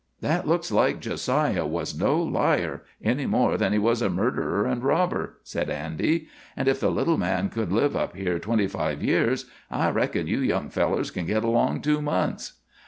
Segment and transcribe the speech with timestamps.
[0.21, 4.65] "That looks like Jo siah was no liar, any more than he was a murderer
[4.65, 6.27] and robber," said Andy;
[6.57, 10.39] "and if the little man could live up here twenty five years, I reckon you
[10.39, 12.53] young fellers can get along two months."